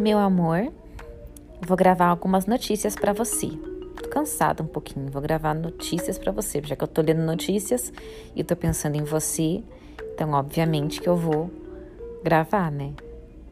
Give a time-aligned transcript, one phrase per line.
[0.00, 0.72] Meu amor,
[1.66, 3.48] vou gravar algumas notícias para você.
[4.00, 7.92] Tô cansada um pouquinho, vou gravar notícias para você, já que eu tô lendo notícias
[8.36, 9.60] e tô pensando em você,
[10.14, 11.50] então obviamente que eu vou
[12.22, 12.92] gravar, né?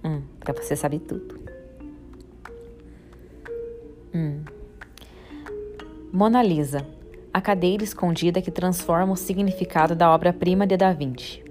[0.05, 1.41] Hum, pra você saber tudo.
[4.15, 4.45] Hum.
[6.13, 6.87] Mona Lisa,
[7.35, 11.46] a cadeira escondida que transforma o significado da obra-prima de Da Vinci.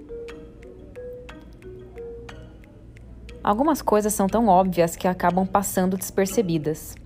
[3.46, 6.96] Algumas coisas são tão óbvias que acabam passando despercebidas.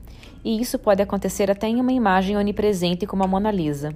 [0.43, 3.95] E isso pode acontecer até em uma imagem onipresente como a Mona Lisa.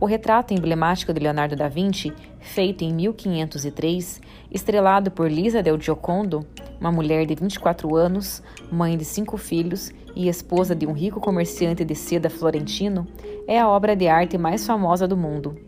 [0.00, 6.46] O retrato emblemático de Leonardo da Vinci, feito em 1503, estrelado por Lisa del Giocondo,
[6.80, 11.84] uma mulher de 24 anos, mãe de cinco filhos e esposa de um rico comerciante
[11.84, 13.04] de seda florentino,
[13.48, 15.58] é a obra de arte mais famosa do mundo.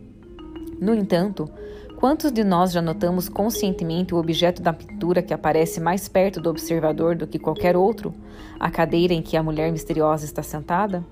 [0.79, 1.49] No entanto,
[1.97, 6.47] Quantos de nós já notamos conscientemente o objeto da pintura que aparece mais perto do
[6.47, 8.13] observador do que qualquer outro,
[8.59, 11.03] a cadeira em que a mulher misteriosa está sentada?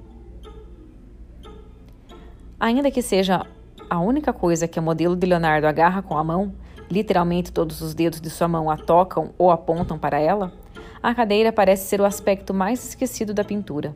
[2.59, 3.48] Ainda que seja
[3.90, 6.54] a única coisa que o modelo de Leonardo agarra com a mão,
[6.88, 10.54] literalmente todos os dedos de sua mão a tocam ou apontam para ela,
[11.02, 13.96] a cadeira parece ser o aspecto mais esquecido da pintura.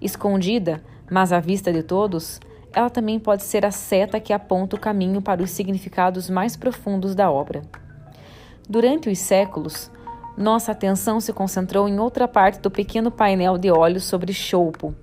[0.00, 2.40] Escondida, mas à vista de todos,
[2.76, 7.14] ela também pode ser a seta que aponta o caminho para os significados mais profundos
[7.14, 7.62] da obra.
[8.68, 9.90] Durante os séculos,
[10.36, 14.94] nossa atenção se concentrou em outra parte do pequeno painel de óleo sobre choupo,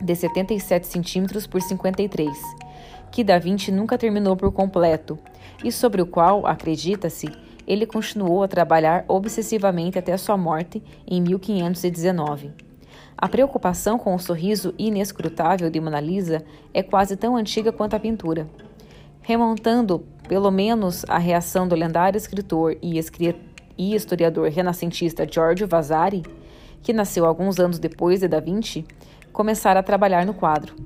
[0.00, 2.34] de 77 cm por 53,
[3.10, 5.18] que Da Vinci nunca terminou por completo
[5.62, 7.30] e sobre o qual, acredita-se,
[7.66, 12.52] ele continuou a trabalhar obsessivamente até sua morte em 1519.
[13.18, 18.00] A preocupação com o sorriso inescrutável de Mona Lisa é quase tão antiga quanto a
[18.00, 18.46] pintura.
[19.22, 22.98] Remontando, pelo menos, a reação do lendário escritor e,
[23.94, 26.22] historiador renascentista Giorgio Vasari,
[26.82, 28.84] que nasceu alguns anos depois de Da Vinci,
[29.32, 30.76] começara a trabalhar no quadro.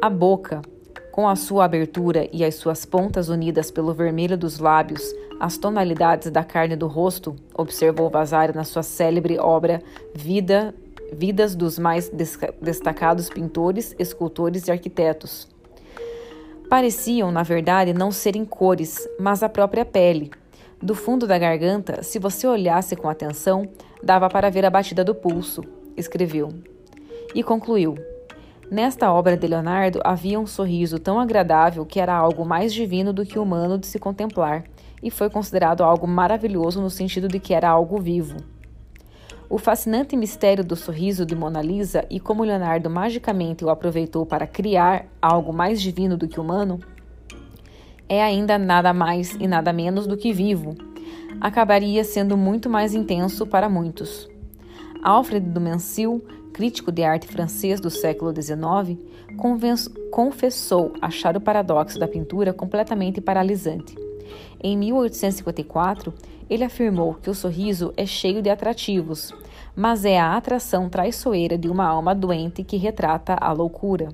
[0.00, 0.62] A boca,
[1.10, 5.02] com a sua abertura e as suas pontas unidas pelo vermelho dos lábios,
[5.40, 9.82] as tonalidades da carne do rosto, observou Vasari na sua célebre obra
[10.14, 10.74] Vida,
[11.12, 12.12] Vidas dos mais
[12.60, 15.48] destacados pintores, escultores e arquitetos.
[16.68, 20.30] Pareciam, na verdade, não serem cores, mas a própria pele.
[20.80, 23.68] Do fundo da garganta, se você olhasse com atenção,
[24.02, 25.62] dava para ver a batida do pulso,
[25.96, 26.50] escreveu.
[27.34, 27.96] E concluiu:
[28.70, 33.26] Nesta obra de Leonardo havia um sorriso tão agradável que era algo mais divino do
[33.26, 34.64] que humano de se contemplar,
[35.02, 38.36] e foi considerado algo maravilhoso no sentido de que era algo vivo.
[39.48, 44.46] O fascinante mistério do sorriso de Mona Lisa e como Leonardo magicamente o aproveitou para
[44.46, 46.78] criar algo mais divino do que humano
[48.08, 50.76] é ainda nada mais e nada menos do que vivo.
[51.40, 54.28] Acabaria sendo muito mais intenso para muitos.
[55.02, 56.22] Alfred de Mansell,
[56.52, 58.98] crítico de arte francês do século XIX,
[60.10, 64.09] confessou achar o paradoxo da pintura completamente paralisante.
[64.62, 66.12] Em 1854,
[66.48, 69.32] ele afirmou que o sorriso é cheio de atrativos,
[69.74, 74.08] mas é a atração traiçoeira de uma alma doente que retrata a loucura.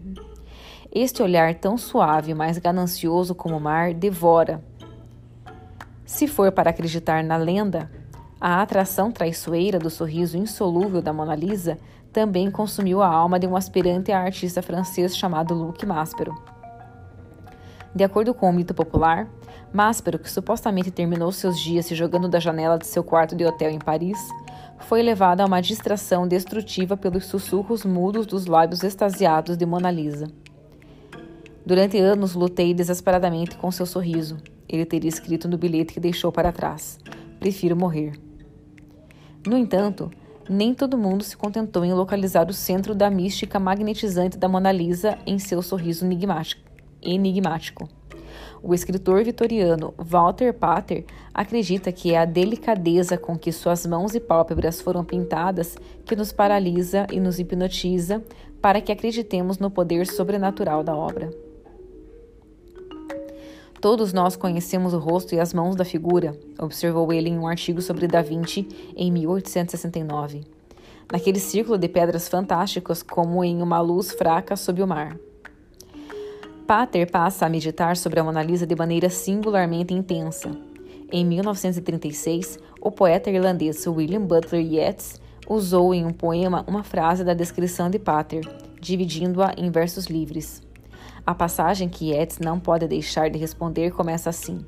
[0.92, 4.62] Este olhar tão suave, mas ganancioso como o mar, devora.
[6.04, 7.90] Se for para acreditar na lenda,
[8.40, 11.78] a atração traiçoeira do sorriso insolúvel da Mona Lisa
[12.12, 16.34] também consumiu a alma de um aspirante a artista francês chamado Luc Maspero.
[17.94, 19.26] De acordo com o mito popular,
[19.76, 23.70] Máspero, que supostamente terminou seus dias se jogando da janela de seu quarto de hotel
[23.70, 24.18] em Paris,
[24.78, 30.28] foi levado a uma distração destrutiva pelos sussurros mudos dos lábios extasiados de Mona Lisa.
[31.66, 34.38] Durante anos lutei desesperadamente com seu sorriso.
[34.66, 36.98] Ele teria escrito no bilhete que deixou para trás:
[37.38, 38.18] Prefiro morrer.
[39.46, 40.10] No entanto,
[40.48, 45.18] nem todo mundo se contentou em localizar o centro da mística magnetizante da Mona Lisa
[45.26, 46.64] em seu sorriso enigmático
[47.02, 47.88] enigmático.
[48.68, 54.18] O escritor vitoriano Walter Pater acredita que é a delicadeza com que suas mãos e
[54.18, 58.24] pálpebras foram pintadas que nos paralisa e nos hipnotiza
[58.60, 61.30] para que acreditemos no poder sobrenatural da obra.
[63.80, 67.80] Todos nós conhecemos o rosto e as mãos da figura, observou ele em um artigo
[67.80, 68.66] sobre Da Vinci
[68.96, 70.40] em 1869.
[71.12, 75.16] Naquele círculo de pedras fantásticas, como em uma luz fraca sob o mar.
[76.66, 80.50] Pater passa a meditar sobre a Mona Lisa de maneira singularmente intensa.
[81.12, 87.34] Em 1936, o poeta irlandês William Butler Yeats usou em um poema uma frase da
[87.34, 88.44] descrição de Pater,
[88.80, 90.60] dividindo-a em versos livres.
[91.24, 94.66] A passagem que Yeats não pode deixar de responder começa assim: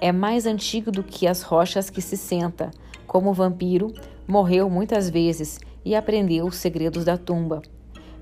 [0.00, 2.70] É mais antigo do que as rochas que se senta,
[3.08, 3.92] Como vampiro,
[4.24, 7.60] morreu muitas vezes e aprendeu os segredos da tumba.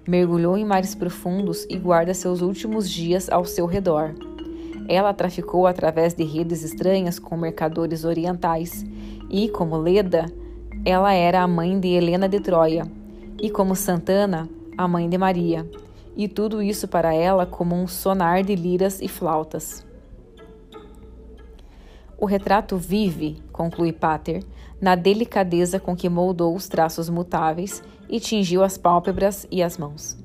[0.06, 4.14] Mergulhou em mares profundos e guarda seus últimos dias ao seu redor.
[4.88, 8.84] Ela traficou através de redes estranhas com mercadores orientais
[9.28, 10.26] e, como Leda,
[10.84, 12.86] ela era a mãe de Helena de Troia
[13.40, 14.48] e, como Santana,
[14.78, 15.68] a mãe de Maria.
[16.16, 19.84] E tudo isso para ela como um sonar de liras e flautas.
[22.16, 24.42] O retrato vive, conclui Pater,
[24.80, 30.16] na delicadeza com que moldou os traços mutáveis e tingiu as pálpebras e as mãos.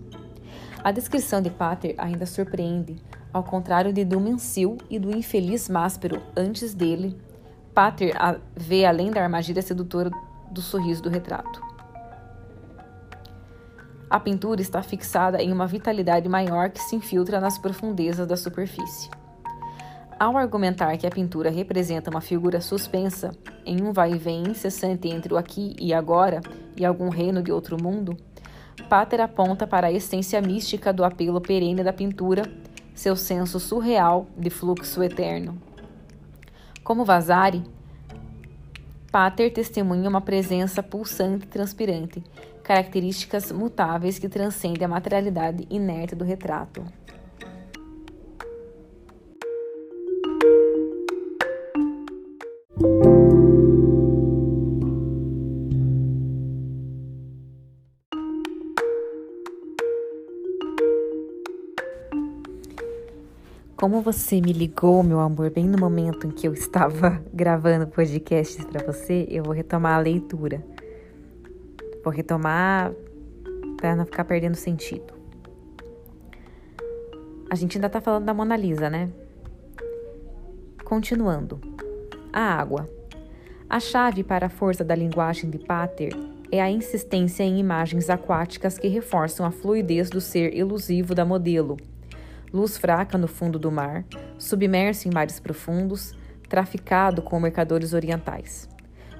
[0.83, 2.95] A descrição de Pater ainda surpreende,
[3.31, 7.15] ao contrário de Dumensil e do infeliz Máspero antes dele.
[7.73, 8.13] Pater
[8.55, 10.11] vê além da armadilha sedutora
[10.51, 11.61] do sorriso do retrato.
[14.09, 19.09] A pintura está fixada em uma vitalidade maior que se infiltra nas profundezas da superfície.
[20.21, 23.31] Ao argumentar que a pintura representa uma figura suspensa
[23.65, 26.41] em um vai-vem incessante entre o aqui e agora
[26.77, 28.15] e algum reino de outro mundo,
[28.87, 32.43] Pater aponta para a essência mística do apelo perene da pintura,
[32.93, 35.59] seu senso surreal de fluxo eterno.
[36.83, 37.63] Como Vasari,
[39.11, 42.23] Pater testemunha uma presença pulsante e transpirante,
[42.63, 46.85] características mutáveis que transcendem a materialidade inerte do retrato.
[63.81, 68.63] Como você me ligou, meu amor, bem no momento em que eu estava gravando podcasts
[68.63, 70.63] para você, eu vou retomar a leitura.
[72.03, 72.93] Vou retomar
[73.77, 75.11] para não ficar perdendo sentido.
[77.49, 79.09] A gente ainda tá falando da Mona Lisa, né?
[80.85, 81.59] Continuando.
[82.31, 82.87] A água.
[83.67, 86.13] A chave para a força da linguagem de Pater
[86.51, 91.77] é a insistência em imagens aquáticas que reforçam a fluidez do ser elusivo da modelo
[92.53, 94.05] luz fraca no fundo do mar,
[94.37, 96.13] submerso em mares profundos,
[96.49, 98.69] traficado com mercadores orientais.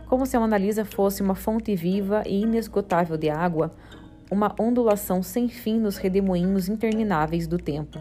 [0.07, 3.72] Como se a Mona Lisa fosse uma fonte viva e inesgotável de água,
[4.30, 8.00] uma ondulação sem fim nos redemoinhos intermináveis do tempo.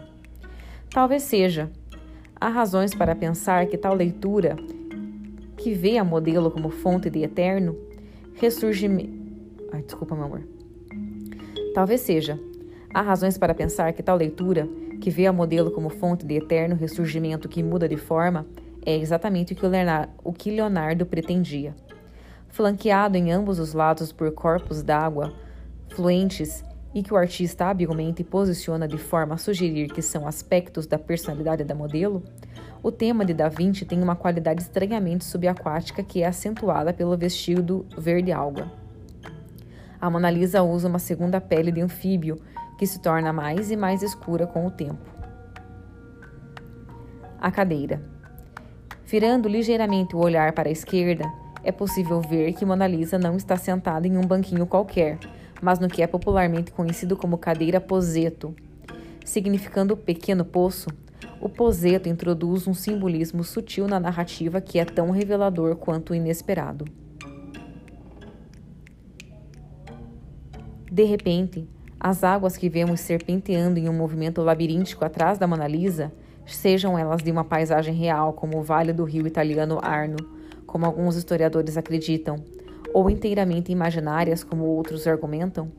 [0.89, 1.71] Talvez seja.
[2.39, 4.57] Há razões para pensar que tal leitura,
[5.55, 7.77] que vê a modelo como fonte de eterno,
[8.35, 9.21] ressurgimento.
[9.71, 10.41] Ai, desculpa, meu amor.
[11.73, 12.39] Talvez seja.
[12.93, 14.67] Há razões para pensar que tal leitura,
[15.01, 18.45] que vê a modelo como fonte de eterno ressurgimento que muda de forma,
[18.85, 19.57] é exatamente
[20.23, 21.75] o que, Leonardo, pretendia.
[22.49, 25.33] Flanqueado em ambos os lados por corpos d'água
[25.89, 26.63] fluentes
[26.93, 31.63] e que o artista habilmente posiciona de forma a sugerir que são aspectos da personalidade
[31.63, 32.23] da modelo,
[32.83, 37.85] o tema de Da Vinci tem uma qualidade estranhamente subaquática que é acentuada pelo vestido
[37.97, 38.71] verde alga.
[39.99, 42.41] A Mona Lisa usa uma segunda pele de anfíbio
[42.81, 45.05] que se torna mais e mais escura com o tempo.
[47.39, 48.01] A cadeira.
[49.05, 51.31] Virando ligeiramente o olhar para a esquerda,
[51.63, 55.19] é possível ver que Mona Lisa não está sentada em um banquinho qualquer,
[55.61, 58.55] mas no que é popularmente conhecido como cadeira poseto.
[59.23, 60.89] Significando pequeno poço,
[61.39, 66.85] o poseto introduz um simbolismo sutil na narrativa que é tão revelador quanto inesperado.
[70.91, 71.69] De repente,
[72.03, 76.11] as águas que vemos serpenteando em um movimento labiríntico atrás da Mona Lisa,
[76.47, 80.17] sejam elas de uma paisagem real, como o vale do rio italiano Arno,
[80.65, 82.37] como alguns historiadores acreditam,
[82.91, 85.71] ou inteiramente imaginárias, como outros argumentam,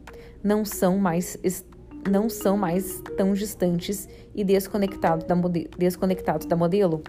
[0.45, 1.37] não são mais
[2.09, 5.35] não são mais tão distantes e desconectados da,
[5.77, 7.03] desconectados da modelo,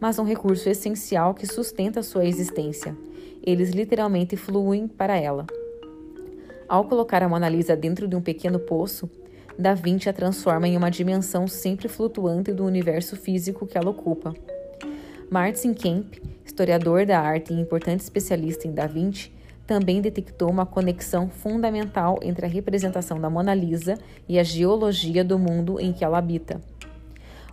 [0.00, 2.96] mas um recurso essencial que sustenta sua existência.
[3.42, 5.46] Eles literalmente fluem para ela.
[6.66, 9.10] Ao colocar a Mona Lisa dentro de um pequeno poço,
[9.58, 14.34] Da Vinci a transforma em uma dimensão sempre flutuante do universo físico que ela ocupa.
[15.30, 19.30] Martin Kemp, historiador da arte e importante especialista em Da Vinci,
[19.66, 25.38] também detectou uma conexão fundamental entre a representação da Mona Lisa e a geologia do
[25.38, 26.60] mundo em que ela habita.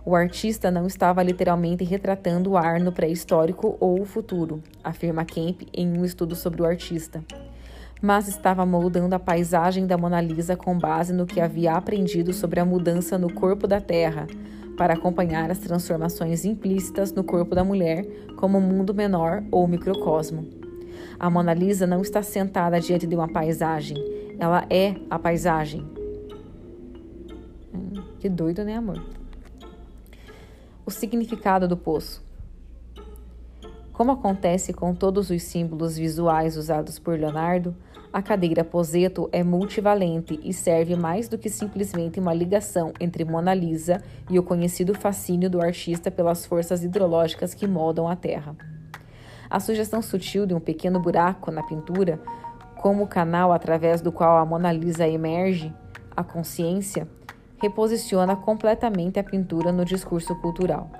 [0.04, 5.62] O artista não estava literalmente retratando o ar no pré-histórico ou o futuro, afirma Kemp
[5.72, 7.22] em um estudo sobre o artista
[8.02, 12.58] mas estava moldando a paisagem da Mona Lisa com base no que havia aprendido sobre
[12.58, 14.26] a mudança no corpo da Terra,
[14.76, 18.04] para acompanhar as transformações implícitas no corpo da mulher
[18.36, 20.48] como mundo menor ou microcosmo.
[21.20, 23.96] A Mona Lisa não está sentada diante de uma paisagem,
[24.36, 25.86] ela é a paisagem.
[27.72, 29.00] Hum, que doido, né, amor?
[30.84, 32.20] O significado do poço.
[33.92, 37.76] Como acontece com todos os símbolos visuais usados por Leonardo,
[38.12, 43.54] a cadeira Poseto é multivalente e serve mais do que simplesmente uma ligação entre Mona
[43.54, 48.54] Lisa e o conhecido fascínio do artista pelas forças hidrológicas que moldam a Terra.
[49.48, 52.20] A sugestão sutil de um pequeno buraco na pintura,
[52.82, 55.72] como o canal através do qual a Mona Lisa emerge,
[56.14, 57.08] a consciência,
[57.62, 60.90] reposiciona completamente a pintura no discurso cultural.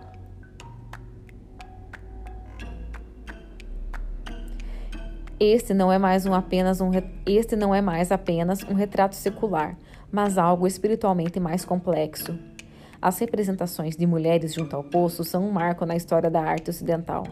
[5.45, 6.93] Este não é mais um apenas um
[7.27, 9.77] este não é mais apenas um retrato secular,
[10.09, 12.39] mas algo espiritualmente mais complexo.
[13.01, 17.27] As representações de mulheres junto ao poço são um marco na história da arte ocidental.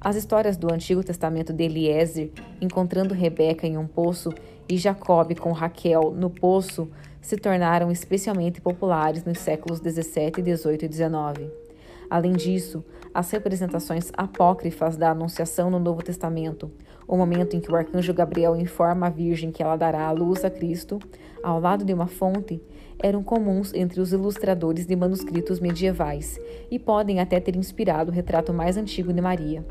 [0.00, 4.30] As histórias do Antigo Testamento de Eliezer, encontrando Rebeca em um poço,
[4.68, 10.88] e Jacob com Raquel no poço, se tornaram especialmente populares nos séculos 17, 18 e
[10.88, 11.64] 19.
[12.10, 12.84] Além disso,
[13.14, 16.70] as representações apócrifas da Anunciação no Novo Testamento,
[17.06, 20.44] o momento em que o arcanjo Gabriel informa a Virgem que ela dará à luz
[20.44, 20.98] a Cristo,
[21.42, 22.60] ao lado de uma fonte,
[23.02, 26.38] eram comuns entre os ilustradores de manuscritos medievais
[26.70, 29.64] e podem até ter inspirado o retrato mais antigo de Maria.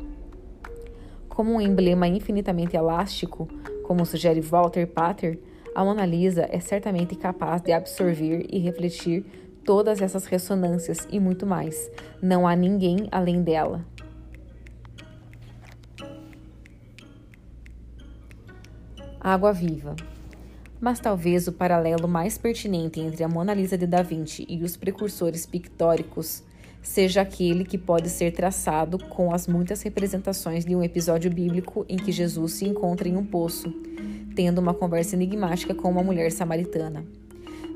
[1.28, 3.48] Como um emblema infinitamente elástico,
[3.82, 5.38] como sugere Walter Pater,
[5.74, 9.24] a Mona Lisa é certamente capaz de absorver e refletir
[9.64, 11.90] todas essas ressonâncias e muito mais.
[12.22, 13.84] Não há ninguém além dela.
[19.24, 19.96] Água Viva.
[20.78, 24.76] Mas talvez o paralelo mais pertinente entre a Mona Lisa de Da Vinci e os
[24.76, 26.42] precursores pictóricos
[26.82, 31.96] seja aquele que pode ser traçado com as muitas representações de um episódio bíblico em
[31.96, 33.72] que Jesus se encontra em um poço,
[34.36, 37.02] tendo uma conversa enigmática com uma mulher samaritana.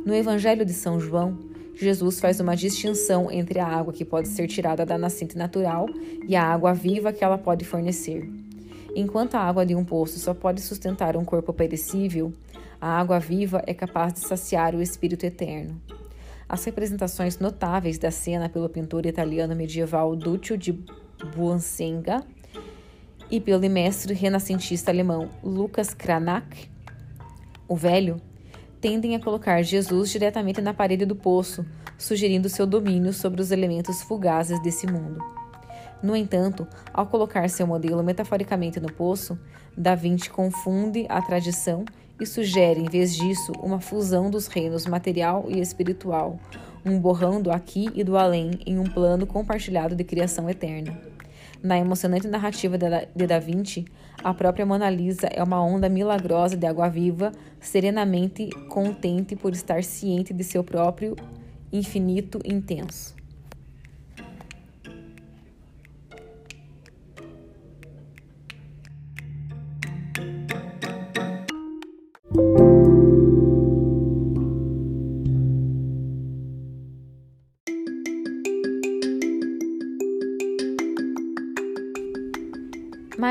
[0.05, 1.39] No Evangelho de São João,
[1.75, 5.89] Jesus faz uma distinção entre a água que pode ser tirada da nascente natural
[6.29, 8.29] e a água viva que ela pode fornecer.
[9.01, 12.33] Enquanto a água de um poço só pode sustentar um corpo perecível,
[12.81, 15.81] a água viva é capaz de saciar o espírito eterno.
[16.49, 20.73] As representações notáveis da cena pelo pintor italiano medieval Duccio di
[21.37, 22.25] Buonsenga
[23.31, 26.69] e pelo mestre renascentista alemão Lucas Cranach,
[27.69, 28.21] o Velho,
[28.81, 31.65] tendem a colocar Jesus diretamente na parede do poço,
[31.97, 35.23] sugerindo seu domínio sobre os elementos fugazes desse mundo.
[36.03, 39.39] No entanto, ao colocar seu modelo metaforicamente no poço,
[39.77, 41.85] Da Vinci confunde a tradição
[42.21, 46.39] e sugere, em vez disso, uma fusão dos reinos material e espiritual,
[46.85, 50.99] um borrão do aqui e do além em um plano compartilhado de criação eterna.
[51.63, 53.85] Na emocionante narrativa de Da Vinci,
[54.23, 59.83] a própria Mona Lisa é uma onda milagrosa de água viva, serenamente contente por estar
[59.83, 61.17] ciente de seu próprio
[61.73, 63.18] infinito intenso.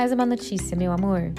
[0.07, 1.33] Mais uma notícia, meu amor.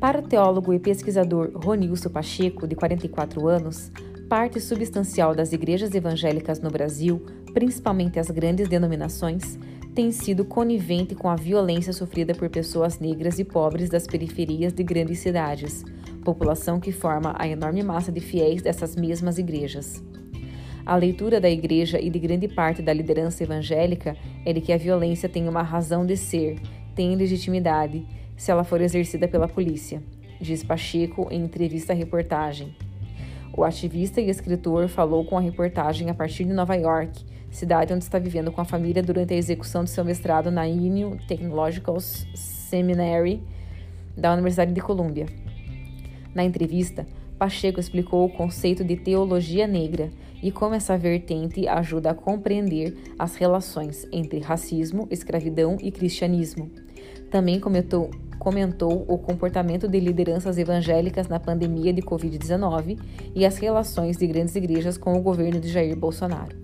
[0.00, 3.92] Para o teólogo e pesquisador Ronilson Pacheco, de 44 anos,
[4.30, 9.58] parte substancial das igrejas evangélicas no Brasil, principalmente as grandes denominações,
[9.94, 14.82] tem sido conivente com a violência sofrida por pessoas negras e pobres das periferias de
[14.82, 15.84] grandes cidades,
[16.24, 20.02] população que forma a enorme massa de fiéis dessas mesmas igrejas.
[20.88, 24.78] A leitura da igreja e de grande parte da liderança evangélica é de que a
[24.78, 26.58] violência tem uma razão de ser,
[26.94, 28.06] tem legitimidade,
[28.38, 30.02] se ela for exercida pela polícia,
[30.40, 32.74] diz Pacheco em entrevista à reportagem.
[33.54, 38.04] O ativista e escritor falou com a reportagem a partir de Nova York cidade onde
[38.04, 43.42] está vivendo com a família durante a execução de seu mestrado na Union Technological Seminary
[44.16, 45.26] da Universidade de Colômbia.
[46.34, 47.06] Na entrevista,
[47.38, 50.10] Pacheco explicou o conceito de teologia negra
[50.42, 56.70] e como essa vertente ajuda a compreender as relações entre racismo, escravidão e cristianismo.
[57.30, 62.98] Também comentou, comentou o comportamento de lideranças evangélicas na pandemia de Covid-19
[63.34, 66.56] e as relações de grandes igrejas com o governo de Jair Bolsonaro.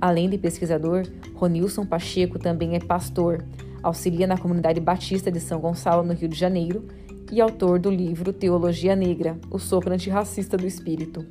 [0.00, 1.02] Além de pesquisador,
[1.34, 3.44] Ronilson Pacheco também é pastor,
[3.82, 6.86] auxilia na comunidade batista de São Gonçalo, no Rio de Janeiro,
[7.30, 11.24] e autor do livro Teologia Negra, o sopro antirracista do espírito.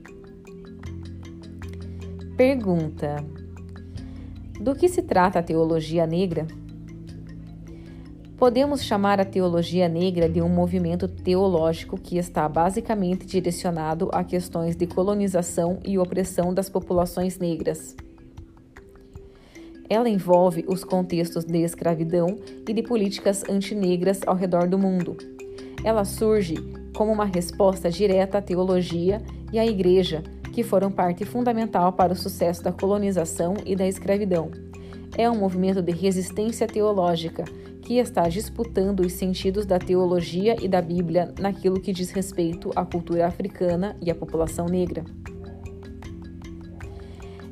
[2.35, 3.15] Pergunta:
[4.59, 6.45] Do que se trata a teologia negra?
[8.37, 14.75] Podemos chamar a teologia negra de um movimento teológico que está basicamente direcionado a questões
[14.75, 17.95] de colonização e opressão das populações negras.
[19.89, 22.37] Ela envolve os contextos de escravidão
[22.67, 25.36] e de políticas antinegras ao redor do mundo.
[25.87, 26.55] Ela surge
[26.93, 29.21] como uma resposta direta à teologia
[29.53, 34.51] e à igreja, que foram parte fundamental para o sucesso da colonização e da escravidão.
[35.17, 37.45] É um movimento de resistência teológica
[37.83, 42.83] que está disputando os sentidos da teologia e da Bíblia naquilo que diz respeito à
[42.83, 45.05] cultura africana e à população negra.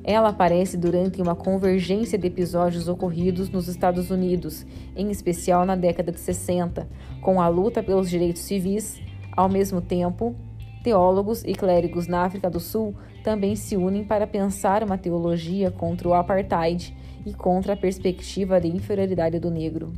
[0.07, 4.63] Ela aparece durante uma convergência de episódios ocorridos nos Estados Unidos,
[4.95, 6.87] em especial na década de 60,
[7.23, 9.01] com a luta pelos direitos civis.
[9.35, 10.35] Ao mesmo tempo,
[10.83, 12.93] teólogos e clérigos na África do Sul
[13.23, 16.95] também se unem para pensar uma teologia contra o apartheid
[17.25, 19.91] e contra a perspectiva de inferioridade do negro.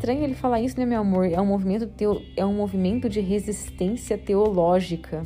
[0.00, 1.30] Estranho ele falar isso, né, meu amor?
[1.30, 2.22] É um movimento, teo...
[2.34, 5.24] é um movimento de resistência teológica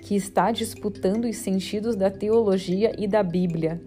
[0.00, 3.82] que está disputando os sentidos da teologia e da Bíblia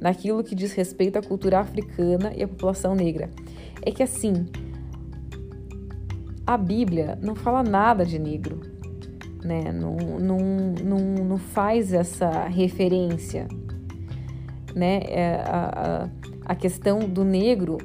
[0.00, 3.28] naquilo que diz respeito à cultura africana e à população negra.
[3.82, 4.46] É que assim,
[6.46, 8.60] a Bíblia não fala nada de negro,
[9.42, 9.72] né?
[9.72, 10.38] Não, não,
[10.84, 13.48] não, não faz essa referência,
[14.76, 15.00] né?
[15.08, 16.08] É, a,
[16.44, 17.78] a, a questão do negro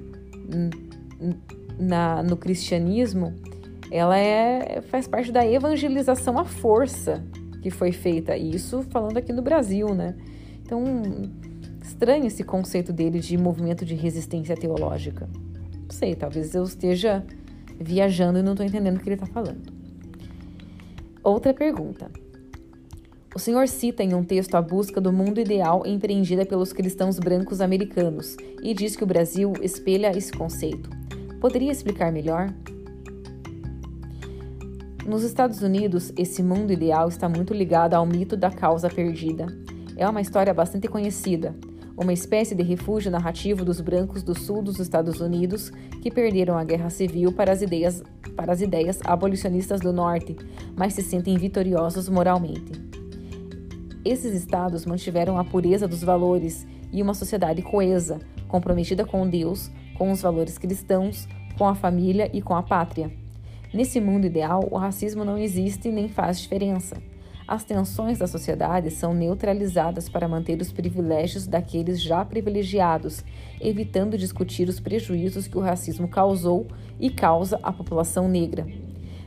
[1.77, 3.34] na, no cristianismo,
[3.92, 7.24] ela é, faz parte da evangelização à força
[7.62, 8.36] que foi feita.
[8.36, 10.15] Isso falando aqui no Brasil, né?
[10.62, 10.84] Então,
[11.82, 15.30] estranho esse conceito dele de movimento de resistência teológica.
[15.34, 17.24] Não sei, talvez eu esteja
[17.80, 19.72] viajando e não estou entendendo o que ele está falando.
[21.24, 22.10] Outra pergunta.
[23.36, 27.62] O senhor cita em um texto a busca do mundo ideal empreendida pelos cristãos brancos
[27.62, 31.02] americanos e diz que o Brasil espelha esse conceito.
[31.44, 32.54] Poderia explicar melhor?
[35.06, 39.48] Nos Estados Unidos, esse mundo ideal está muito ligado ao mito da causa perdida.
[39.98, 41.53] É uma história bastante conhecida,
[41.98, 45.70] uma espécie de refúgio narrativo dos brancos do sul dos Estados Unidos
[46.01, 48.01] que perderam a guerra civil para as ideias,
[48.38, 50.38] para as ideias abolicionistas do norte,
[50.77, 52.72] mas se sentem vitoriosos moralmente.
[54.06, 60.12] Esses estados mantiveram a pureza dos valores e uma sociedade coesa, comprometida com Deus, com
[60.12, 61.27] os valores cristãos,
[61.58, 63.12] com a família e com a pátria.
[63.74, 66.96] Nesse mundo ideal, o racismo não existe nem faz diferença.
[67.48, 73.24] As tensões da sociedade são neutralizadas para manter os privilégios daqueles já privilegiados,
[73.60, 76.68] evitando discutir os prejuízos que o racismo causou
[77.00, 78.66] e causa à população negra.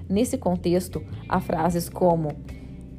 [0.09, 2.33] Nesse contexto, há frases como: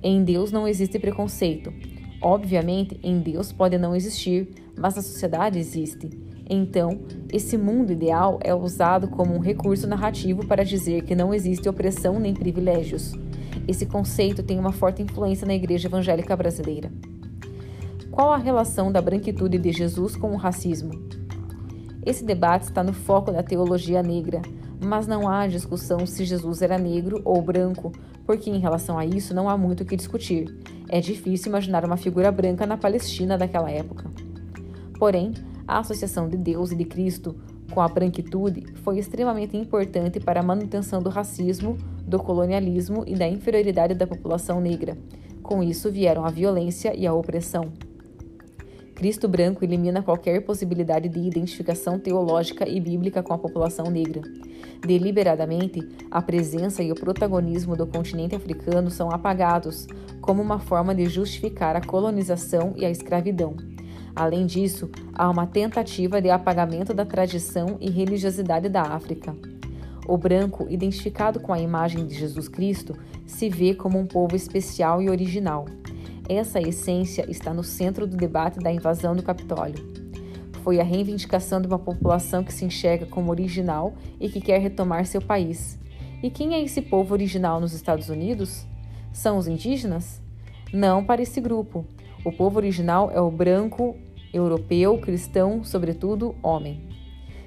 [0.03, 1.73] Em Deus não existe preconceito.
[2.21, 6.26] Obviamente, em Deus pode não existir, mas na sociedade existe.
[6.49, 6.99] Então,
[7.31, 12.19] esse mundo ideal é usado como um recurso narrativo para dizer que não existe opressão
[12.19, 13.13] nem privilégios.
[13.67, 16.89] Esse conceito tem uma forte influência na igreja evangélica brasileira.
[18.09, 20.91] Qual a relação da branquitude de Jesus com o racismo?
[22.05, 24.41] Esse debate está no foco da teologia negra,
[24.81, 27.91] mas não há discussão se Jesus era negro ou branco,
[28.25, 30.57] porque em relação a isso não há muito o que discutir.
[30.87, 34.09] É difícil imaginar uma figura branca na Palestina daquela época.
[34.97, 35.33] Porém,
[35.67, 37.35] a associação de Deus e de Cristo
[37.71, 43.27] com a branquitude foi extremamente importante para a manutenção do racismo, do colonialismo e da
[43.27, 44.97] inferioridade da população negra.
[45.43, 47.71] Com isso vieram a violência e a opressão.
[48.95, 54.21] Cristo branco elimina qualquer possibilidade de identificação teológica e bíblica com a população negra.
[54.81, 59.85] Deliberadamente, a presença e o protagonismo do continente africano são apagados,
[60.19, 63.55] como uma forma de justificar a colonização e a escravidão.
[64.17, 69.35] Além disso, há uma tentativa de apagamento da tradição e religiosidade da África.
[70.07, 75.03] O branco, identificado com a imagem de Jesus Cristo, se vê como um povo especial
[75.03, 75.65] e original.
[76.27, 79.85] Essa essência está no centro do debate da invasão do Capitólio.
[80.63, 85.05] Foi a reivindicação de uma população que se enxerga como original e que quer retomar
[85.05, 85.77] seu país.
[86.23, 88.65] E quem é esse povo original nos Estados Unidos?
[89.13, 90.19] São os indígenas?
[90.73, 91.85] Não para esse grupo.
[92.25, 93.95] O povo original é o branco
[94.33, 96.87] europeu, cristão, sobretudo homem.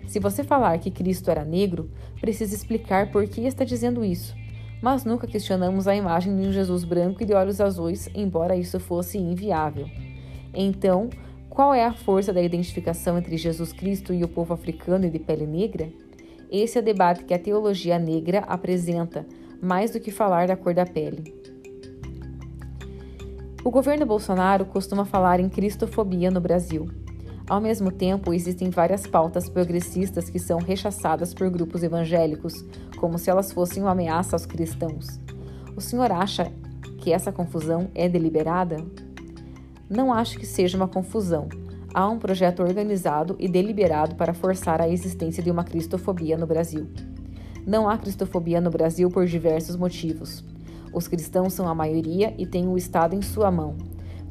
[0.06, 1.90] Se você falar que Cristo era negro,
[2.20, 4.34] precisa explicar por que está dizendo isso.
[4.82, 8.80] Mas nunca questionamos a imagem de um Jesus branco e de olhos azuis, embora isso
[8.80, 9.88] fosse inviável.
[10.54, 11.10] Então,
[11.48, 15.18] qual é a força da identificação entre Jesus Cristo e o povo africano e de
[15.18, 15.88] pele negra?
[16.50, 19.26] Esse é o debate que a teologia negra apresenta,
[19.62, 21.32] mais do que falar da cor da pele.
[23.62, 26.88] O governo Bolsonaro costuma falar em cristofobia no Brasil.
[27.46, 32.64] Ao mesmo tempo, existem várias pautas progressistas que são rechaçadas por grupos evangélicos,
[32.96, 35.20] como se elas fossem uma ameaça aos cristãos.
[35.76, 36.50] O senhor acha
[37.00, 38.78] que essa confusão é deliberada?
[39.90, 41.46] Não acho que seja uma confusão.
[41.92, 46.88] Há um projeto organizado e deliberado para forçar a existência de uma cristofobia no Brasil.
[47.66, 50.49] Não há cristofobia no Brasil por diversos motivos.
[50.92, 53.76] Os cristãos são a maioria e têm o Estado em sua mão.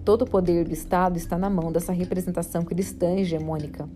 [0.03, 3.87] Todo o poder do Estado está na mão dessa representação cristã hegemônica.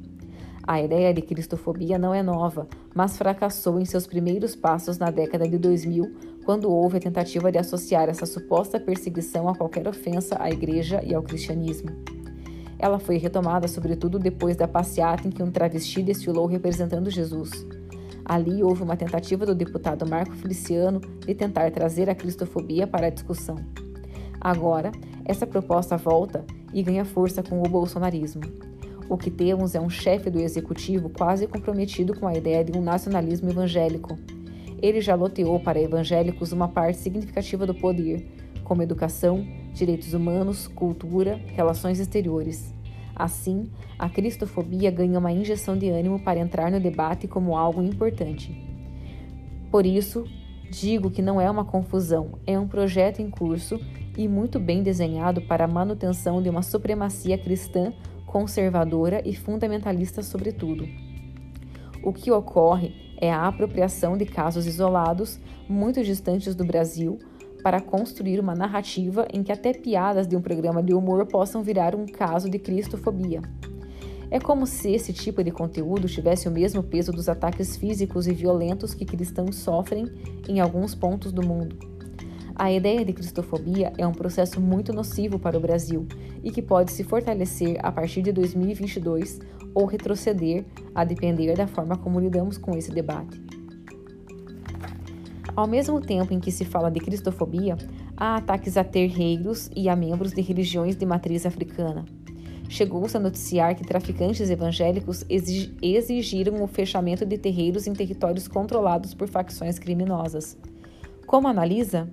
[0.66, 5.46] A ideia de cristofobia não é nova, mas fracassou em seus primeiros passos na década
[5.46, 10.50] de 2000, quando houve a tentativa de associar essa suposta perseguição a qualquer ofensa à
[10.50, 11.90] Igreja e ao cristianismo.
[12.80, 17.50] Ela foi retomada sobretudo depois da passeata em que um travesti desfilou representando Jesus.
[18.26, 23.10] Ali houve uma tentativa do deputado Marco Feliciano de tentar trazer a cristofobia para a
[23.10, 23.58] discussão.
[24.40, 24.92] Agora,
[25.26, 28.42] essa proposta volta e ganha força com o bolsonarismo.
[29.10, 32.82] O que temos é um chefe do executivo quase comprometido com a ideia de um
[32.82, 34.18] nacionalismo evangélico.
[34.82, 38.28] Ele já loteou para evangélicos uma parte significativa do poder,
[38.64, 42.74] como educação, direitos humanos, cultura, relações exteriores.
[43.16, 48.56] Assim, a cristofobia ganha uma injeção de ânimo para entrar no debate como algo importante.
[49.70, 50.26] Por isso,
[50.70, 53.80] digo que não é uma confusão, é um projeto em curso
[54.18, 57.94] e muito bem desenhado para a manutenção de uma supremacia cristã
[58.26, 60.88] conservadora e fundamentalista sobretudo.
[62.04, 67.20] O que ocorre é a apropriação de casos isolados, muito distantes do Brasil,
[67.64, 71.96] para construir uma narrativa em que até piadas de um programa de humor possam virar
[71.96, 73.42] um caso de cristofobia.
[74.30, 78.34] É como se esse tipo de conteúdo tivesse o mesmo peso dos ataques físicos e
[78.34, 80.12] violentos que cristãos sofrem
[80.50, 81.78] em alguns pontos do mundo.
[82.56, 86.06] A ideia de cristofobia é um processo muito nocivo para o Brasil
[86.44, 89.40] e que pode se fortalecer a partir de 2022
[89.74, 93.42] ou retroceder, a depender da forma como lidamos com esse debate.
[95.56, 97.78] Ao mesmo tempo em que se fala de cristofobia,
[98.18, 102.06] há ataques a terreiros e a membros de religiões de matriz africana.
[102.68, 109.28] Chegou-se a noticiar que traficantes evangélicos exigiram o fechamento de terreiros em territórios controlados por
[109.28, 110.58] facções criminosas.
[111.28, 112.10] Como analisa?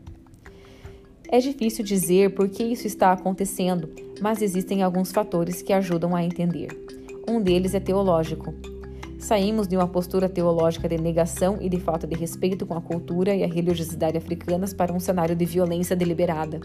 [1.32, 3.88] É difícil dizer por que isso está acontecendo,
[4.20, 6.68] mas existem alguns fatores que ajudam a entender.
[7.26, 8.52] Um deles é teológico.
[9.20, 13.34] Saímos de uma postura teológica de negação e de falta de respeito com a cultura
[13.34, 16.58] e a religiosidade africanas para um cenário de violência deliberada.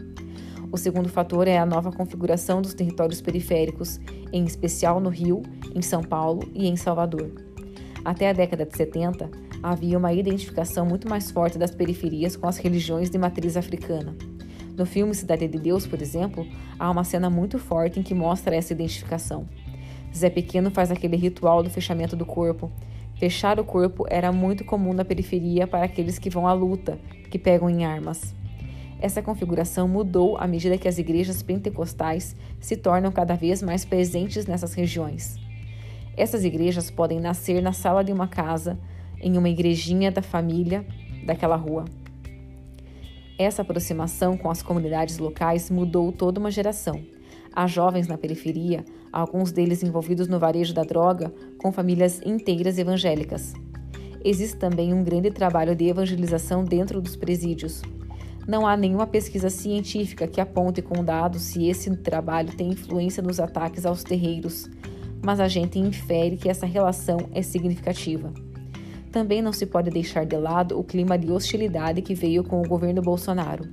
[0.72, 4.00] O segundo fator é a nova configuração dos territórios periféricos,
[4.32, 5.44] em especial no Rio,
[5.76, 7.30] em São Paulo e em Salvador.
[8.06, 9.30] Até a década de 70,
[9.62, 14.16] havia uma identificação muito mais forte das periferias com as religiões de matriz africana.
[14.78, 16.48] No filme Cidade de Deus, por exemplo,
[16.80, 19.46] há uma cena muito forte em que mostra essa identificação.
[20.16, 22.72] Zé Pequeno faz aquele ritual do fechamento do corpo.
[23.16, 26.98] Fechar o corpo era muito comum na periferia para aqueles que vão à luta,
[27.30, 28.34] que pegam em armas.
[29.00, 34.46] Essa configuração mudou à medida que as igrejas pentecostais se tornam cada vez mais presentes
[34.46, 35.38] nessas regiões.
[36.16, 38.80] Essas igrejas podem nascer na sala de uma casa,
[39.20, 40.86] em uma igrejinha da família
[41.26, 41.86] daquela rua.
[43.38, 47.04] Essa aproximação com as comunidades locais mudou toda uma geração.
[47.54, 48.86] Há jovens na periferia,
[49.22, 53.54] alguns deles envolvidos no varejo da droga, com famílias inteiras evangélicas.
[54.24, 57.82] Existe também um grande trabalho de evangelização dentro dos presídios.
[58.46, 63.40] Não há nenhuma pesquisa científica que aponte com dados se esse trabalho tem influência nos
[63.40, 64.70] ataques aos terreiros,
[65.24, 68.34] mas a gente infere que essa relação é significativa.
[69.12, 72.68] Também não se pode deixar de lado o clima de hostilidade que veio com o
[72.68, 73.64] governo Bolsonaro.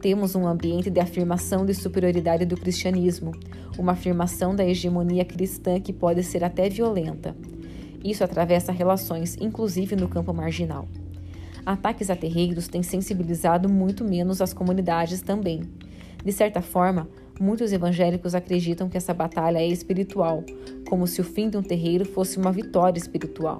[0.00, 3.32] Temos um ambiente de afirmação de superioridade do cristianismo,
[3.76, 7.34] uma afirmação da hegemonia cristã que pode ser até violenta.
[8.04, 10.88] Isso atravessa relações, inclusive no campo marginal.
[11.66, 15.62] Ataques a terreiros têm sensibilizado muito menos as comunidades também.
[16.24, 17.08] De certa forma,
[17.40, 20.44] muitos evangélicos acreditam que essa batalha é espiritual,
[20.88, 23.58] como se o fim de um terreiro fosse uma vitória espiritual.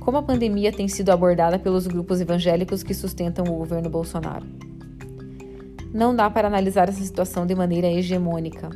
[0.00, 4.46] Como a pandemia tem sido abordada pelos grupos evangélicos que sustentam o governo Bolsonaro?
[5.92, 8.70] Não dá para analisar essa situação de maneira hegemônica.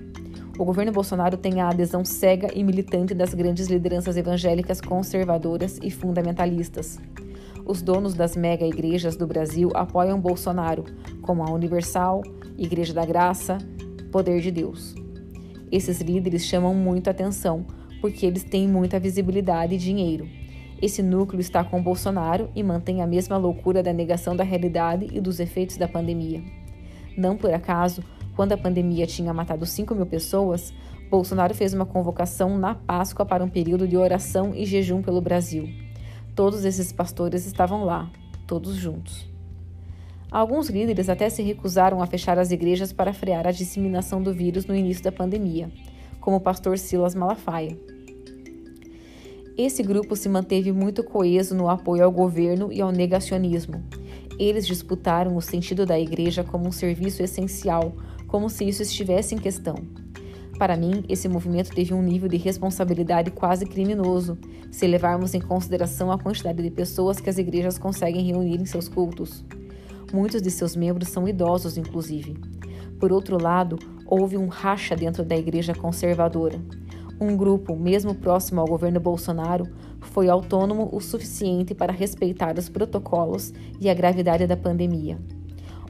[0.59, 5.91] O governo Bolsonaro tem a adesão cega e militante das grandes lideranças evangélicas conservadoras e
[5.91, 7.01] fundamentalistas.
[7.65, 10.85] Os donos das mega igrejas do Brasil apoiam Bolsonaro,
[11.23, 12.23] como a Universal,
[12.59, 13.57] Igreja da Graça,
[14.13, 14.95] Poder de Deus.
[15.73, 17.65] Esses líderes chamam muito atenção
[18.03, 20.43] porque eles têm muita visibilidade e dinheiro
[20.81, 25.21] esse núcleo está com Bolsonaro e mantém a mesma loucura da negação da realidade e
[25.21, 26.43] dos efeitos da pandemia.
[27.17, 28.03] Não por acaso,
[28.35, 30.75] quando a pandemia tinha matado 5 mil pessoas,
[31.09, 35.69] Bolsonaro fez uma convocação na Páscoa para um período de oração e jejum pelo Brasil.
[36.35, 38.11] Todos esses pastores estavam lá,
[38.47, 39.33] todos juntos.
[40.31, 44.67] Alguns líderes até se recusaram a fechar as igrejas para frear a disseminação do vírus
[44.67, 45.71] no início da pandemia,
[46.21, 47.93] como o pastor Silas Malafaia.
[49.57, 53.85] Esse grupo se manteve muito coeso no apoio ao governo e ao negacionismo.
[54.37, 57.95] Eles disputaram o sentido da igreja como um serviço essencial,
[58.27, 59.77] como se isso estivesse em questão.
[60.59, 64.37] Para mim, esse movimento teve um nível de responsabilidade quase criminoso,
[64.73, 68.88] se levarmos em consideração a quantidade de pessoas que as igrejas conseguem reunir em seus
[68.88, 69.45] cultos.
[70.12, 72.37] Muitos de seus membros são idosos, inclusive.
[72.99, 76.61] Por outro lado, houve um racha dentro da igreja conservadora.
[77.20, 79.68] Um grupo, mesmo próximo ao governo Bolsonaro,
[80.00, 85.18] foi autônomo o suficiente para respeitar os protocolos e a gravidade da pandemia.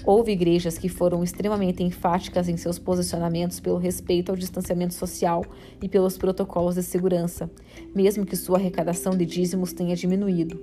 [0.04, 5.42] Houve igrejas que foram extremamente enfáticas em seus posicionamentos pelo respeito ao distanciamento social
[5.82, 7.50] e pelos protocolos de segurança,
[7.94, 10.60] mesmo que sua arrecadação de dízimos tenha diminuído.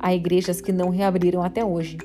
[0.00, 1.96] Há igrejas que não reabriram até hoje.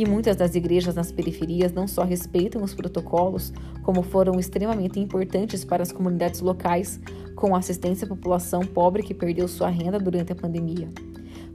[0.00, 5.62] E muitas das igrejas nas periferias não só respeitam os protocolos, como foram extremamente importantes
[5.62, 6.98] para as comunidades locais,
[7.36, 10.88] com assistência à população pobre que perdeu sua renda durante a pandemia.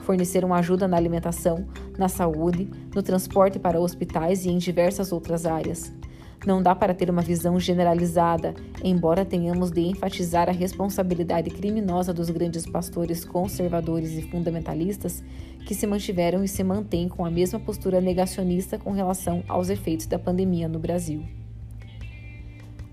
[0.01, 1.65] Forneceram ajuda na alimentação,
[1.97, 5.91] na saúde, no transporte para hospitais e em diversas outras áreas.
[6.45, 8.53] Não dá para ter uma visão generalizada,
[8.83, 15.23] embora tenhamos de enfatizar a responsabilidade criminosa dos grandes pastores conservadores e fundamentalistas
[15.65, 20.05] que se mantiveram e se mantêm com a mesma postura negacionista com relação aos efeitos
[20.05, 21.23] da pandemia no Brasil.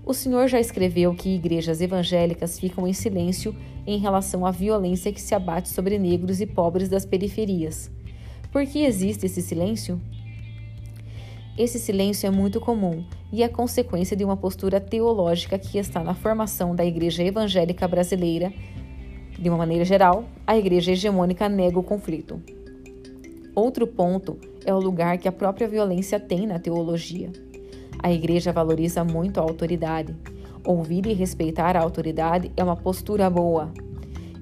[0.05, 3.55] O senhor já escreveu que igrejas evangélicas ficam em silêncio
[3.87, 7.89] em relação à violência que se abate sobre negros e pobres das periferias.
[8.51, 10.01] Por que existe esse silêncio?
[11.57, 16.15] Esse silêncio é muito comum e é consequência de uma postura teológica que está na
[16.15, 18.51] formação da igreja evangélica brasileira.
[19.39, 22.41] De uma maneira geral, a igreja hegemônica nega o conflito.
[23.55, 27.31] Outro ponto é o lugar que a própria violência tem na teologia.
[27.99, 30.15] A igreja valoriza muito a autoridade.
[30.65, 33.71] Ouvir e respeitar a autoridade é uma postura boa.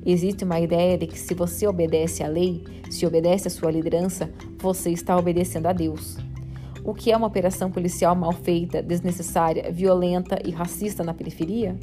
[0.05, 4.31] Existe uma ideia de que se você obedece à lei, se obedece à sua liderança,
[4.57, 6.17] você está obedecendo a Deus.
[6.83, 11.77] O que é uma operação policial mal feita, desnecessária, violenta e racista na periferia?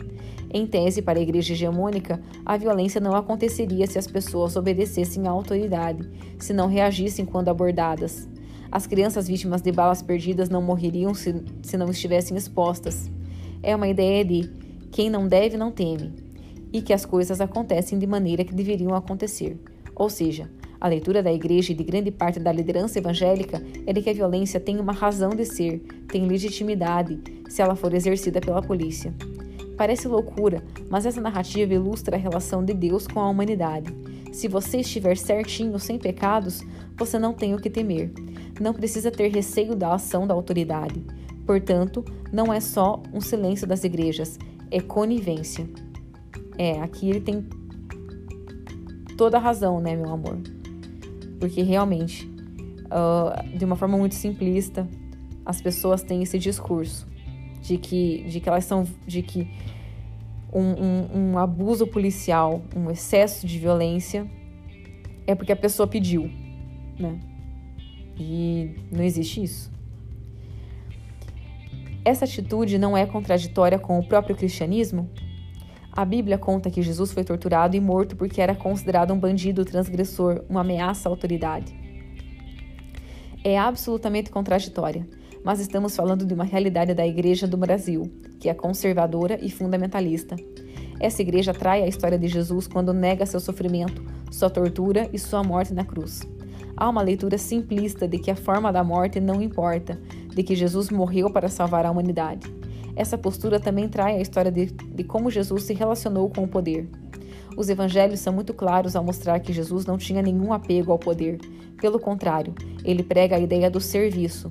[0.52, 5.30] Em tese, para a igreja hegemônica, a violência não aconteceria se as pessoas obedecessem à
[5.30, 8.28] autoridade, se não reagissem quando abordadas.
[8.72, 13.08] As crianças vítimas de balas perdidas não morreriam se, se não estivessem expostas.
[13.62, 14.50] É uma ideia de
[14.90, 16.12] quem não deve não teme,
[16.72, 19.56] e que as coisas acontecem de maneira que deveriam acontecer.
[19.94, 24.00] Ou seja, a leitura da igreja e de grande parte da liderança evangélica é de
[24.00, 28.62] que a violência tem uma razão de ser, tem legitimidade, se ela for exercida pela
[28.62, 29.12] polícia.
[29.76, 33.92] Parece loucura, mas essa narrativa ilustra a relação de Deus com a humanidade.
[34.32, 36.62] Se você estiver certinho, sem pecados,
[36.96, 38.12] você não tem o que temer.
[38.60, 41.02] Não precisa ter receio da ação da autoridade.
[41.46, 44.38] Portanto, não é só um silêncio das igrejas,
[44.70, 45.68] é conivência.
[46.56, 47.46] É, aqui ele tem
[49.16, 50.38] toda a razão, né, meu amor?
[51.38, 52.26] Porque realmente,
[52.86, 54.88] uh, de uma forma muito simplista,
[55.44, 57.06] as pessoas têm esse discurso
[57.60, 59.48] de que, de que elas são, de que
[60.52, 64.26] um, um, um abuso policial, um excesso de violência
[65.26, 66.30] é porque a pessoa pediu,
[66.98, 67.18] né?
[68.18, 69.70] E não existe isso.
[72.04, 75.08] Essa atitude não é contraditória com o próprio cristianismo?
[75.98, 80.44] A Bíblia conta que Jesus foi torturado e morto porque era considerado um bandido transgressor,
[80.48, 81.76] uma ameaça à autoridade.
[83.42, 85.04] É absolutamente contraditória,
[85.44, 88.08] mas estamos falando de uma realidade da Igreja do Brasil,
[88.38, 90.36] que é conservadora e fundamentalista.
[91.00, 95.42] Essa igreja trai a história de Jesus quando nega seu sofrimento, sua tortura e sua
[95.42, 96.20] morte na cruz.
[96.76, 100.90] Há uma leitura simplista de que a forma da morte não importa, de que Jesus
[100.90, 102.57] morreu para salvar a humanidade.
[102.98, 106.88] Essa postura também trai a história de, de como Jesus se relacionou com o poder.
[107.56, 111.38] Os evangelhos são muito claros ao mostrar que Jesus não tinha nenhum apego ao poder.
[111.80, 112.52] Pelo contrário,
[112.84, 114.50] ele prega a ideia do serviço.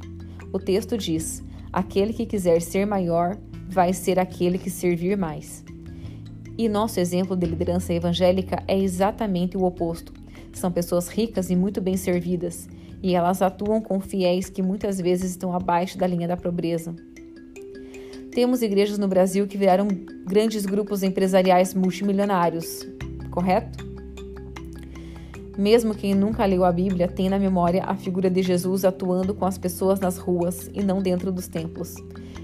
[0.54, 5.66] O texto diz: Aquele que quiser ser maior vai ser aquele que servir mais.
[6.58, 10.14] E nosso exemplo de liderança evangélica é exatamente o oposto.
[10.54, 12.70] São pessoas ricas e muito bem servidas,
[13.04, 16.96] e elas atuam com fiéis que muitas vezes estão abaixo da linha da pobreza.
[18.38, 19.88] Temos igrejas no Brasil que viraram
[20.24, 22.88] grandes grupos empresariais multimilionários,
[23.32, 23.84] correto?
[25.58, 29.44] Mesmo quem nunca leu a Bíblia tem na memória a figura de Jesus atuando com
[29.44, 31.96] as pessoas nas ruas e não dentro dos templos.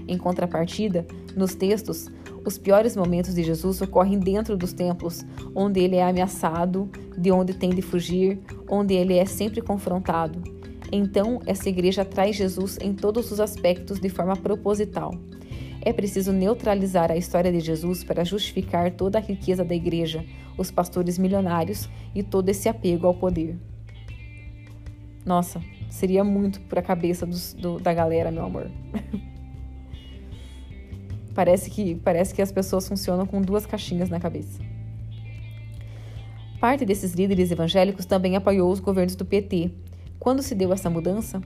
[0.08, 2.10] Em contrapartida, nos textos,
[2.44, 7.54] os piores momentos de Jesus ocorrem dentro dos templos, onde ele é ameaçado, de onde
[7.54, 10.42] tem de fugir, onde ele é sempre confrontado.
[10.90, 15.14] Então, essa igreja traz Jesus em todos os aspectos de forma proposital.
[15.84, 20.24] É preciso neutralizar a história de Jesus para justificar toda a riqueza da igreja,
[20.56, 23.58] os pastores milionários e todo esse apego ao poder.
[25.26, 28.70] Nossa, seria muito para a cabeça dos, do, da galera, meu amor.
[31.34, 34.62] parece que parece que as pessoas funcionam com duas caixinhas na cabeça.
[36.58, 39.70] Parte desses líderes evangélicos também apoiou os governos do PT.
[40.18, 41.42] Quando se deu essa mudança?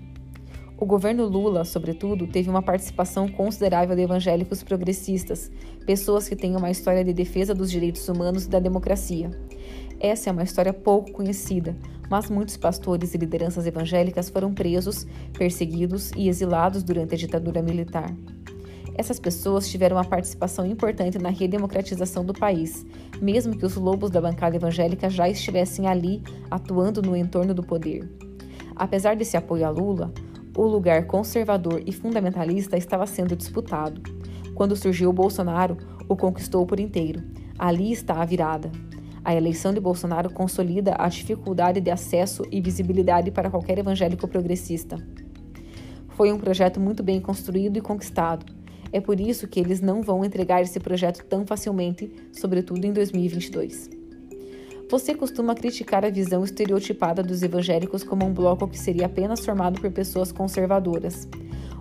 [0.81, 5.51] O governo Lula, sobretudo, teve uma participação considerável de evangélicos progressistas,
[5.85, 9.29] pessoas que têm uma história de defesa dos direitos humanos e da democracia.
[9.99, 11.77] Essa é uma história pouco conhecida,
[12.09, 15.05] mas muitos pastores e lideranças evangélicas foram presos,
[15.37, 18.15] perseguidos e exilados durante a ditadura militar.
[18.95, 22.87] Essas pessoas tiveram uma participação importante na redemocratização do país,
[23.21, 28.09] mesmo que os lobos da bancada evangélica já estivessem ali, atuando no entorno do poder.
[28.77, 30.13] Apesar desse apoio a Lula,
[30.59, 34.03] o lugar conservador e fundamentalista estava sendo disputado.
[34.57, 35.77] Quando surgiu Bolsonaro,
[36.09, 37.23] o conquistou por inteiro.
[37.57, 38.69] Ali está a virada.
[39.25, 44.97] A eleição de Bolsonaro consolida a dificuldade de acesso e visibilidade para qualquer evangélico progressista.
[46.09, 48.53] Foi um projeto muito bem construído e conquistado.
[48.93, 53.98] É por isso que eles não vão entregar esse projeto tão facilmente, sobretudo em 2022.
[54.91, 59.79] Você costuma criticar a visão estereotipada dos evangélicos como um bloco que seria apenas formado
[59.79, 61.29] por pessoas conservadoras.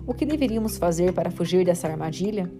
[0.06, 2.52] O que deveríamos fazer para fugir dessa armadilha?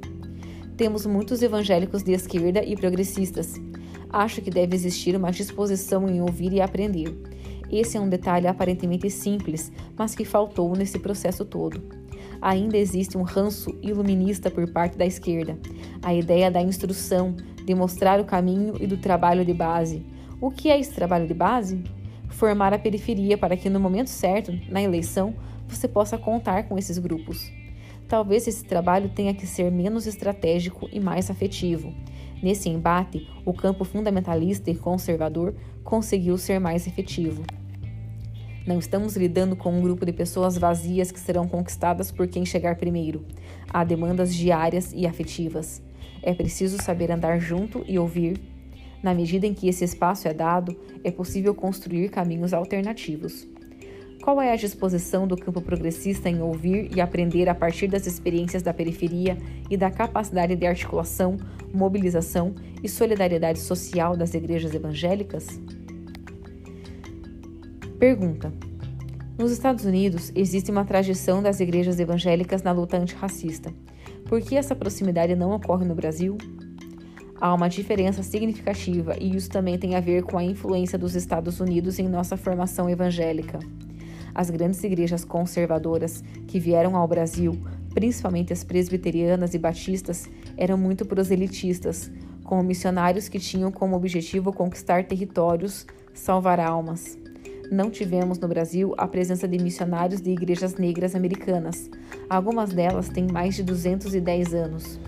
[0.74, 3.56] Temos muitos evangélicos de esquerda e progressistas.
[4.08, 7.14] Acho que deve existir uma disposição em ouvir e aprender.
[7.70, 11.82] Esse é um detalhe aparentemente simples, mas que faltou nesse processo todo.
[12.40, 15.58] Ainda existe um ranço iluminista por parte da esquerda.
[16.00, 20.06] A ideia da instrução, de mostrar o caminho e do trabalho de base
[20.40, 21.82] o que é esse trabalho de base?
[22.28, 25.34] Formar a periferia para que no momento certo, na eleição,
[25.66, 27.50] você possa contar com esses grupos.
[28.06, 31.92] Talvez esse trabalho tenha que ser menos estratégico e mais afetivo.
[32.42, 37.42] Nesse embate, o campo fundamentalista e conservador conseguiu ser mais efetivo.
[38.64, 42.76] Não estamos lidando com um grupo de pessoas vazias que serão conquistadas por quem chegar
[42.76, 43.24] primeiro.
[43.72, 45.82] Há demandas diárias e afetivas.
[46.22, 48.40] É preciso saber andar junto e ouvir
[49.02, 53.46] na medida em que esse espaço é dado, é possível construir caminhos alternativos.
[54.22, 58.62] Qual é a disposição do campo progressista em ouvir e aprender a partir das experiências
[58.62, 59.38] da periferia
[59.70, 61.36] e da capacidade de articulação,
[61.72, 65.60] mobilização e solidariedade social das igrejas evangélicas?
[67.98, 68.52] Pergunta:
[69.38, 73.72] Nos Estados Unidos existe uma tradição das igrejas evangélicas na luta antirracista.
[74.26, 76.36] Por que essa proximidade não ocorre no Brasil?
[77.40, 81.60] Há uma diferença significativa e isso também tem a ver com a influência dos Estados
[81.60, 83.60] Unidos em nossa formação evangélica.
[84.34, 87.56] As grandes igrejas conservadoras que vieram ao Brasil,
[87.94, 92.10] principalmente as presbiterianas e batistas, eram muito proselitistas,
[92.42, 97.16] com missionários que tinham como objetivo conquistar territórios, salvar almas.
[97.70, 101.88] Não tivemos no Brasil a presença de missionários de igrejas negras americanas.
[102.28, 104.98] Algumas delas têm mais de 210 anos.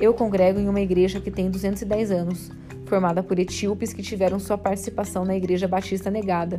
[0.00, 2.50] Eu congrego em uma igreja que tem 210 anos,
[2.86, 6.58] formada por etíopes que tiveram sua participação na Igreja Batista negada.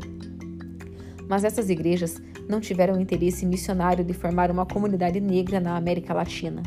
[1.28, 6.64] Mas essas igrejas não tiveram interesse missionário de formar uma comunidade negra na América Latina.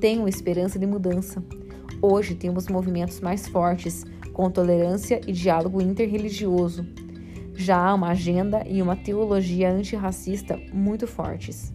[0.00, 1.42] Tenho esperança de mudança.
[2.02, 6.86] Hoje temos movimentos mais fortes, com tolerância e diálogo interreligioso.
[7.54, 11.72] Já há uma agenda e uma teologia antirracista muito fortes.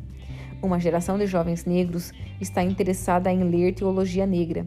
[0.63, 4.65] Uma geração de jovens negros está interessada em ler teologia negra.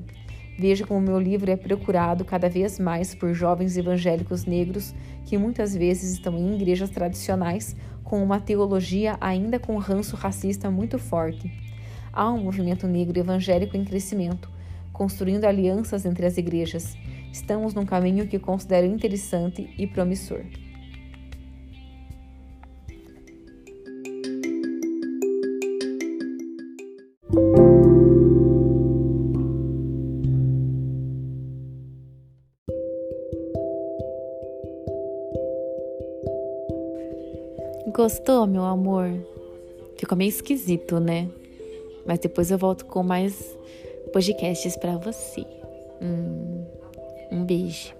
[0.58, 5.74] Veja como meu livro é procurado cada vez mais por jovens evangélicos negros que muitas
[5.74, 11.50] vezes estão em igrejas tradicionais com uma teologia ainda com ranço racista muito forte.
[12.12, 14.50] Há um movimento negro evangélico em crescimento,
[14.92, 16.94] construindo alianças entre as igrejas.
[17.32, 20.42] Estamos num caminho que considero interessante e promissor.
[38.06, 39.08] Gostou, meu amor?
[39.98, 41.28] Ficou meio esquisito, né?
[42.06, 43.58] Mas depois eu volto com mais
[44.12, 45.44] podcasts para você.
[46.00, 46.64] Hum,
[47.32, 47.95] um beijo.